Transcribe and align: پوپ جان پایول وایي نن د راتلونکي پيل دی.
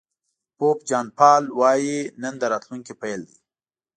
پوپ 0.57 0.77
جان 0.89 1.05
پایول 1.17 1.45
وایي 1.59 1.97
نن 2.21 2.33
د 2.41 2.43
راتلونکي 2.53 2.93
پيل 3.01 3.21
دی. 3.29 3.37